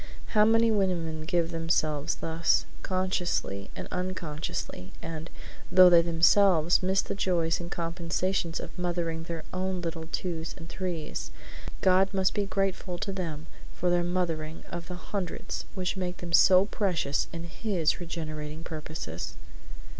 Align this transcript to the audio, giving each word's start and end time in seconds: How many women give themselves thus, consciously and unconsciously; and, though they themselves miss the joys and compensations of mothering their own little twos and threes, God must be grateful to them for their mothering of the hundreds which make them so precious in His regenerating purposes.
How 0.29 0.45
many 0.45 0.71
women 0.71 1.25
give 1.25 1.51
themselves 1.51 2.15
thus, 2.15 2.65
consciously 2.81 3.69
and 3.75 3.87
unconsciously; 3.91 4.93
and, 4.99 5.29
though 5.71 5.91
they 5.91 6.01
themselves 6.01 6.81
miss 6.81 7.03
the 7.03 7.13
joys 7.13 7.59
and 7.59 7.69
compensations 7.69 8.59
of 8.59 8.79
mothering 8.79 9.25
their 9.25 9.43
own 9.53 9.79
little 9.79 10.07
twos 10.11 10.55
and 10.57 10.67
threes, 10.67 11.29
God 11.81 12.15
must 12.15 12.33
be 12.33 12.47
grateful 12.47 12.97
to 12.97 13.11
them 13.11 13.45
for 13.75 13.91
their 13.91 14.03
mothering 14.03 14.63
of 14.71 14.87
the 14.87 14.95
hundreds 14.95 15.65
which 15.75 15.95
make 15.95 16.17
them 16.17 16.33
so 16.33 16.65
precious 16.65 17.27
in 17.31 17.43
His 17.43 17.99
regenerating 17.99 18.63
purposes. 18.63 19.35